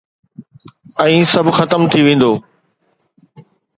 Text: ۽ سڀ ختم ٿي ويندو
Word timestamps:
۽ 1.03 1.13
سڀ 1.31 1.45
ختم 1.57 1.81
ٿي 1.91 1.99
ويندو 2.05 2.31